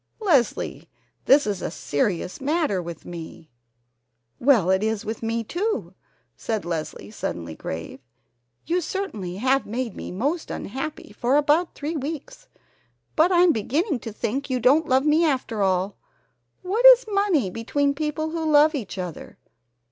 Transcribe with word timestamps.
"Leslie, 0.19 0.89
this 1.25 1.45
is 1.45 1.61
a 1.61 1.69
serious 1.69 2.41
matter 2.41 2.81
with 2.81 3.05
me" 3.05 3.51
"Well, 4.49 4.71
it 4.71 4.81
is 4.81 5.05
with 5.05 5.21
me, 5.21 5.43
too," 5.43 5.93
said 6.35 6.65
Leslie, 6.65 7.11
suddenly 7.11 7.53
grave. 7.53 7.99
"You 8.65 8.81
certainly 8.81 9.35
have 9.35 9.67
made 9.67 9.95
me 9.95 10.11
most 10.11 10.49
unhappy 10.49 11.13
for 11.15 11.35
about 11.37 11.75
three 11.75 11.95
weeks. 11.95 12.47
But 13.15 13.31
I'm 13.31 13.51
beginning 13.51 13.99
to 13.99 14.11
think 14.11 14.49
you 14.49 14.59
don't 14.59 14.89
love 14.89 15.05
me 15.05 15.23
after 15.23 15.61
all. 15.61 15.97
What 16.63 16.83
is 16.83 17.05
money 17.07 17.51
between 17.51 17.93
people 17.93 18.31
who 18.31 18.43
love 18.49 18.73
each 18.73 18.97
other? 18.97 19.37